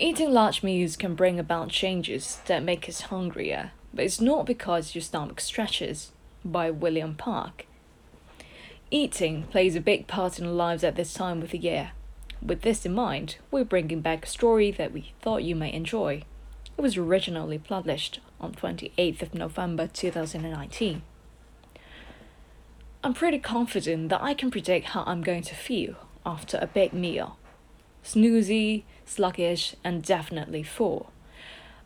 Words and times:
Eating 0.00 0.30
large 0.32 0.62
meals 0.62 0.96
can 0.96 1.16
bring 1.16 1.40
about 1.40 1.70
changes 1.70 2.38
that 2.46 2.62
make 2.62 2.88
us 2.88 3.00
hungrier, 3.00 3.72
but 3.92 4.04
it's 4.04 4.20
not 4.20 4.46
because 4.46 4.94
your 4.94 5.02
stomach 5.02 5.40
stretches. 5.40 6.12
By 6.44 6.70
William 6.70 7.16
Park. 7.16 7.66
Eating 8.92 9.42
plays 9.50 9.74
a 9.74 9.80
big 9.80 10.06
part 10.06 10.38
in 10.38 10.46
our 10.46 10.52
lives 10.52 10.84
at 10.84 10.94
this 10.94 11.12
time 11.12 11.42
of 11.42 11.50
the 11.50 11.58
year. 11.58 11.90
With 12.40 12.62
this 12.62 12.86
in 12.86 12.94
mind, 12.94 13.38
we're 13.50 13.64
bringing 13.64 14.00
back 14.00 14.24
a 14.24 14.28
story 14.28 14.70
that 14.70 14.92
we 14.92 15.12
thought 15.20 15.42
you 15.42 15.56
may 15.56 15.72
enjoy. 15.72 16.22
It 16.76 16.80
was 16.80 16.96
originally 16.96 17.58
published 17.58 18.20
on 18.40 18.52
28th 18.52 19.20
of 19.20 19.34
November 19.34 19.88
2019. 19.88 21.02
I'm 23.02 23.14
pretty 23.14 23.40
confident 23.40 24.10
that 24.10 24.22
I 24.22 24.32
can 24.34 24.52
predict 24.52 24.90
how 24.90 25.02
I'm 25.08 25.22
going 25.22 25.42
to 25.42 25.56
feel 25.56 25.96
after 26.24 26.56
a 26.62 26.68
big 26.68 26.92
meal. 26.92 27.36
Snoozy, 28.08 28.84
sluggish, 29.04 29.74
and 29.84 30.02
definitely 30.02 30.62
full. 30.62 31.12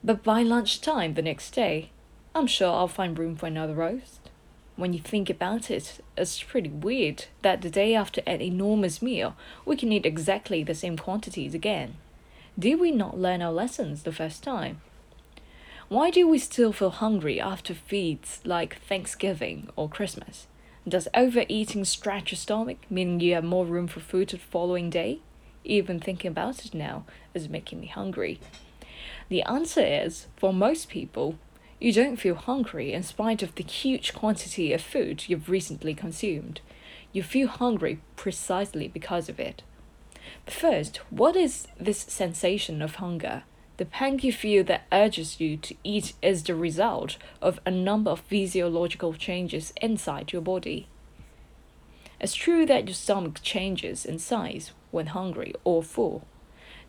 But 0.05 0.23
by 0.23 0.43
lunchtime 0.43 1.15
the 1.15 1.23
next 1.23 1.51
day, 1.51 1.91
I'm 2.35 2.47
sure 2.47 2.73
I'll 2.73 2.89
find 2.89 3.19
room 3.19 3.37
for 3.37 3.47
another 3.47 3.75
roast 3.75 4.31
when 4.77 4.93
you 4.93 5.01
think 5.01 5.29
about 5.29 5.71
it, 5.71 6.01
it's 6.17 6.43
pretty 6.43 6.71
weird 6.71 7.27
that 7.43 7.63
the 7.63 7.71
day 7.71 7.95
after 7.95 8.23
an 8.27 8.41
enormous 8.41 9.03
meal, 9.03 9.37
we 9.65 9.77
can 9.77 9.93
eat 9.93 10.07
exactly 10.07 10.63
the 10.63 10.75
same 10.75 10.97
quantities 10.97 11.55
again. 11.55 11.97
Did 12.59 12.81
we 12.81 12.91
not 12.91 13.19
learn 13.19 13.43
our 13.43 13.53
lessons 13.53 14.03
the 14.03 14.13
first 14.13 14.43
time? 14.43 14.81
Why 15.89 16.11
do 16.11 16.27
we 16.27 16.39
still 16.39 16.73
feel 16.73 16.91
hungry 16.91 17.41
after 17.41 17.75
feasts 17.75 18.41
like 18.45 18.81
Thanksgiving 18.81 19.69
or 19.77 19.89
Christmas? 19.89 20.47
Does 20.89 21.07
overeating 21.15 21.85
stretch 21.85 22.33
your 22.33 22.39
stomach, 22.39 22.79
meaning 22.89 23.21
you 23.21 23.35
have 23.35 23.45
more 23.45 23.67
room 23.67 23.87
for 23.87 24.01
food 24.01 24.31
the 24.31 24.39
following 24.39 24.91
day? 24.91 25.21
Even 25.65 26.01
thinking 26.01 26.31
about 26.31 26.65
it 26.65 26.75
now 26.75 27.05
is 27.35 27.49
making 27.49 27.81
me 27.81 27.87
hungry. 27.87 28.41
The 29.29 29.43
answer 29.43 29.85
is, 29.85 30.27
for 30.37 30.53
most 30.53 30.89
people, 30.89 31.39
you 31.81 31.93
don't 31.93 32.17
feel 32.17 32.35
hungry 32.35 32.93
in 32.93 33.03
spite 33.03 33.43
of 33.43 33.55
the 33.55 33.65
huge 33.65 34.15
quantity 34.15 34.73
of 34.73 34.81
food 34.81 35.25
you've 35.29 35.49
recently 35.49 35.95
consumed. 35.95 36.61
You 37.13 37.23
feel 37.23 37.49
hungry 37.49 38.01
precisely 38.17 38.89
because 38.89 39.29
of 39.29 39.41
it. 39.41 39.63
But 40.45 40.55
first, 40.55 40.99
what 41.11 41.37
is 41.37 41.67
this 41.79 41.99
sensation 41.99 42.83
of 42.83 42.97
hunger? 42.97 43.43
The 43.79 43.85
pang 43.87 44.21
you 44.21 44.33
feel 44.33 44.63
that 44.65 44.87
urges 44.93 45.41
you 45.41 45.57
to 45.57 45.75
eat 45.83 46.13
is 46.23 46.45
the 46.45 46.55
result 46.55 47.17
of 47.41 47.59
a 47.67 47.71
number 47.71 48.13
of 48.13 48.21
physiological 48.21 49.15
changes 49.15 49.73
inside 49.81 50.33
your 50.33 50.43
body. 50.43 50.87
It's 52.23 52.35
true 52.35 52.65
that 52.67 52.87
your 52.87 52.95
stomach 52.95 53.41
changes 53.43 54.07
in 54.07 54.21
size 54.21 54.71
when 54.93 55.07
hungry 55.07 55.55
or 55.65 55.83
full. 55.83 56.25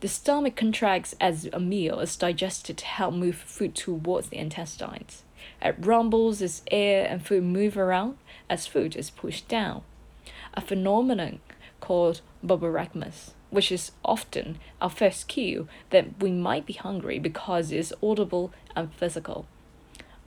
The 0.01 0.07
stomach 0.07 0.55
contracts 0.55 1.15
as 1.19 1.49
a 1.51 1.59
meal 1.59 1.99
is 2.01 2.15
digested 2.15 2.77
to 2.77 2.85
help 2.85 3.15
move 3.15 3.37
food 3.37 3.73
towards 3.73 4.29
the 4.29 4.37
intestines. 4.37 5.23
It 5.59 5.75
rumbles 5.79 6.43
as 6.43 6.61
air 6.69 7.07
and 7.09 7.25
food 7.25 7.45
move 7.45 7.79
around 7.79 8.17
as 8.47 8.67
food 8.67 8.95
is 8.95 9.09
pushed 9.09 9.47
down. 9.47 9.81
A 10.53 10.61
phenomenon 10.61 11.39
called 11.79 12.21
borborygmus, 12.45 13.31
which 13.49 13.71
is 13.71 13.91
often 14.05 14.59
our 14.79 14.89
first 14.89 15.27
cue 15.27 15.67
that 15.89 16.21
we 16.21 16.31
might 16.31 16.67
be 16.67 16.73
hungry 16.73 17.17
because 17.17 17.71
it's 17.71 17.91
audible 18.03 18.51
and 18.75 18.93
physical. 18.93 19.47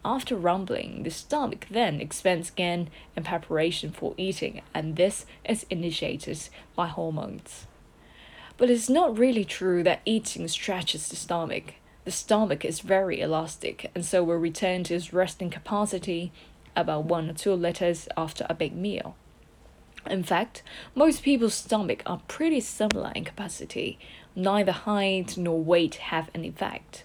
After 0.08 0.36
rumbling, 0.36 1.02
the 1.02 1.10
stomach 1.10 1.66
then 1.68 2.00
expands 2.00 2.50
again 2.50 2.90
in 3.16 3.24
preparation 3.24 3.90
for 3.90 4.14
eating, 4.16 4.62
and 4.72 4.94
this 4.94 5.26
is 5.44 5.66
initiated 5.68 6.48
by 6.76 6.86
hormones. 6.86 7.66
But 8.56 8.70
it's 8.70 8.88
not 8.88 9.18
really 9.18 9.44
true 9.44 9.82
that 9.82 10.02
eating 10.04 10.46
stretches 10.46 11.08
the 11.08 11.16
stomach. 11.16 11.74
The 12.04 12.12
stomach 12.12 12.64
is 12.64 12.78
very 12.78 13.20
elastic 13.20 13.90
and 13.96 14.04
so 14.04 14.22
will 14.22 14.36
return 14.36 14.84
to 14.84 14.94
its 14.94 15.12
resting 15.12 15.50
capacity 15.50 16.30
about 16.76 17.06
one 17.06 17.28
or 17.28 17.32
two 17.32 17.54
liters 17.54 18.06
after 18.16 18.46
a 18.48 18.54
big 18.54 18.76
meal. 18.76 19.16
In 20.08 20.22
fact, 20.22 20.62
most 20.94 21.24
people's 21.24 21.54
stomach 21.54 22.04
are 22.06 22.22
pretty 22.28 22.60
similar 22.60 23.10
in 23.16 23.24
capacity. 23.24 23.98
Neither 24.36 24.70
height 24.70 25.36
nor 25.36 25.60
weight 25.60 25.96
have 25.96 26.30
an 26.32 26.44
effect. 26.44 27.02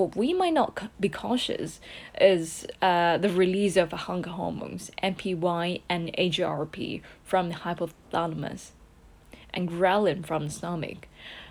What 0.00 0.16
we 0.16 0.32
might 0.32 0.54
not 0.54 0.90
be 0.98 1.10
cautious 1.10 1.78
is 2.18 2.66
uh, 2.80 3.18
the 3.18 3.28
release 3.28 3.76
of 3.76 3.92
hunger 3.92 4.30
hormones, 4.30 4.90
NPY 5.02 5.82
and 5.90 6.10
AGRP, 6.16 7.02
from 7.22 7.50
the 7.50 7.56
hypothalamus 7.56 8.70
and 9.52 9.68
ghrelin 9.68 10.24
from 10.24 10.46
the 10.46 10.52
stomach. 10.52 11.06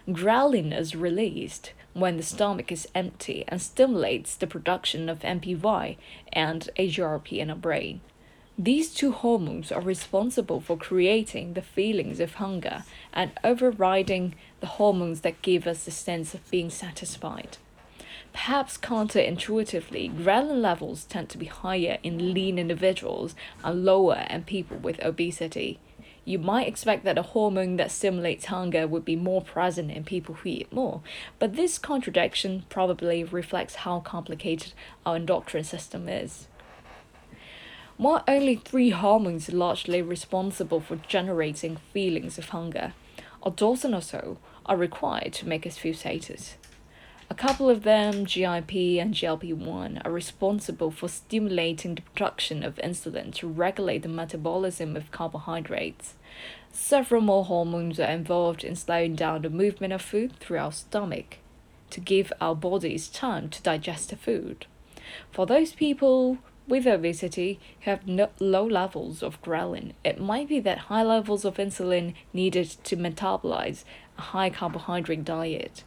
Ghrelin 0.07 0.75
is 0.75 0.95
released 0.95 1.73
when 1.93 2.17
the 2.17 2.23
stomach 2.23 2.71
is 2.71 2.87
empty 2.95 3.45
and 3.47 3.61
stimulates 3.61 4.33
the 4.33 4.47
production 4.47 5.09
of 5.09 5.19
NPY 5.19 5.97
and 6.33 6.69
AGRP 6.75 7.33
in 7.33 7.51
our 7.51 7.55
brain. 7.55 8.01
These 8.57 8.95
two 8.95 9.11
hormones 9.11 9.71
are 9.71 9.79
responsible 9.79 10.59
for 10.59 10.75
creating 10.75 11.53
the 11.53 11.61
feelings 11.61 12.19
of 12.19 12.33
hunger 12.33 12.83
and 13.13 13.29
overriding 13.43 14.33
the 14.59 14.73
hormones 14.81 15.21
that 15.21 15.43
give 15.43 15.67
us 15.67 15.83
the 15.83 15.91
sense 15.91 16.33
of 16.33 16.49
being 16.49 16.71
satisfied. 16.71 17.57
Perhaps 18.33 18.77
counterintuitively, 18.77 20.13
ghrelin 20.15 20.61
levels 20.61 21.05
tend 21.05 21.29
to 21.29 21.37
be 21.37 21.47
higher 21.47 21.97
in 22.03 22.33
lean 22.33 22.57
individuals 22.57 23.35
and 23.63 23.83
lower 23.83 24.25
in 24.29 24.43
people 24.43 24.77
with 24.77 25.03
obesity. 25.03 25.79
You 26.25 26.37
might 26.37 26.67
expect 26.67 27.05
that 27.05 27.17
a 27.17 27.23
hormone 27.23 27.77
that 27.77 27.91
stimulates 27.91 28.45
hunger 28.45 28.87
would 28.87 29.03
be 29.03 29.15
more 29.15 29.41
present 29.41 29.89
in 29.89 30.03
people 30.03 30.35
who 30.35 30.49
eat 30.49 30.71
more, 30.71 31.01
but 31.39 31.55
this 31.55 31.79
contradiction 31.79 32.65
probably 32.69 33.23
reflects 33.23 33.75
how 33.75 33.99
complicated 34.01 34.73
our 35.05 35.15
endocrine 35.15 35.63
system 35.63 36.07
is. 36.07 36.47
While 37.97 38.23
only 38.27 38.55
three 38.55 38.91
hormones 38.91 39.49
are 39.49 39.57
largely 39.57 40.01
responsible 40.01 40.79
for 40.79 40.97
generating 40.97 41.77
feelings 41.93 42.37
of 42.37 42.49
hunger, 42.49 42.93
a 43.43 43.51
dozen 43.51 43.93
or 43.93 44.01
so 44.01 44.37
are 44.65 44.77
required 44.77 45.33
to 45.33 45.47
make 45.47 45.65
us 45.65 45.77
feel 45.77 45.95
sated. 45.95 46.41
A 47.31 47.35
couple 47.35 47.69
of 47.69 47.83
them, 47.83 48.25
GIP 48.25 48.73
and 48.99 49.13
GLP 49.13 49.53
1, 49.53 50.01
are 50.03 50.11
responsible 50.11 50.89
for 50.89 51.07
stimulating 51.07 51.93
the 51.93 52.01
production 52.01 52.63
of 52.63 52.77
insulin 52.77 53.31
to 53.35 53.47
regulate 53.47 54.01
the 54.01 54.09
metabolism 54.09 54.95
of 54.95 55.11
carbohydrates. 55.11 56.15
Several 56.71 57.21
more 57.21 57.45
hormones 57.45 57.99
are 57.99 58.09
involved 58.09 58.63
in 58.63 58.75
slowing 58.75 59.13
down 59.13 59.43
the 59.43 59.49
movement 59.51 59.93
of 59.93 60.01
food 60.01 60.37
through 60.39 60.57
our 60.57 60.71
stomach 60.71 61.37
to 61.91 61.99
give 61.99 62.33
our 62.41 62.55
bodies 62.55 63.07
time 63.07 63.47
to 63.49 63.61
digest 63.61 64.09
the 64.09 64.15
food. 64.15 64.65
For 65.31 65.45
those 65.45 65.73
people 65.73 66.39
with 66.67 66.87
obesity 66.87 67.59
who 67.81 67.91
have 67.91 68.07
no, 68.07 68.29
low 68.39 68.65
levels 68.65 69.21
of 69.21 69.39
ghrelin, 69.43 69.93
it 70.03 70.19
might 70.19 70.49
be 70.49 70.59
that 70.61 70.89
high 70.89 71.03
levels 71.03 71.45
of 71.45 71.57
insulin 71.57 72.15
needed 72.33 72.69
to 72.85 72.97
metabolize 72.97 73.83
a 74.17 74.21
high 74.21 74.49
carbohydrate 74.49 75.23
diet 75.23 75.83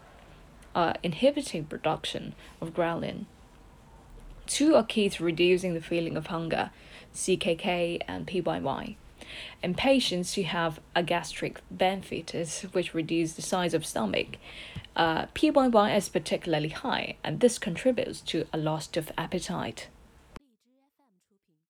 are 0.75 0.97
inhibiting 1.03 1.65
production 1.65 2.35
of 2.61 2.75
ghrelin. 2.75 3.27
Two 4.47 4.75
are 4.75 4.85
key 4.85 5.09
to 5.09 5.25
reducing 5.25 5.75
the 5.75 5.81
feeling 5.81 6.17
of 6.17 6.27
hunger, 6.27 6.71
CCK 7.15 8.01
and 8.09 8.27
PYY. 8.27 8.97
In 9.63 9.75
patients 9.75 10.35
who 10.35 10.43
have 10.43 10.81
a 10.95 11.03
gastric 11.03 11.61
band 11.71 12.05
fitted, 12.05 12.49
which 12.73 12.93
reduce 12.95 13.33
the 13.35 13.43
size 13.43 13.73
of 13.73 13.87
stomach, 13.87 14.37
uh, 14.97 15.27
PYY 15.27 15.97
is 15.97 16.09
particularly 16.09 16.69
high, 16.71 17.17
and 17.25 17.41
this 17.41 17.59
contributes 17.59 18.21
to 18.23 18.47
a 18.53 18.59
loss 18.59 18.95
of 18.97 19.13
appetite. 19.17 19.89